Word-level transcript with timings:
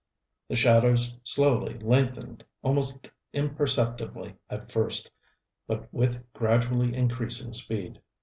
The 0.47 0.55
shadows 0.55 1.15
slowly 1.23 1.77
lengthened 1.77 2.43
almost 2.63 3.11
imperceptibly 3.33 4.35
at 4.49 4.71
first, 4.71 5.11
but 5.67 5.93
with 5.93 6.23
gradually 6.33 6.95
increasing 6.95 7.53
speed. 7.53 8.01